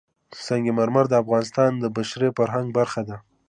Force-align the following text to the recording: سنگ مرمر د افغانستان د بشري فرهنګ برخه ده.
سنگ 0.45 0.65
مرمر 0.77 1.05
د 1.09 1.13
افغانستان 1.23 1.71
د 1.77 1.83
بشري 1.95 2.29
فرهنګ 2.37 2.67
برخه 2.77 3.01
ده. 3.07 3.17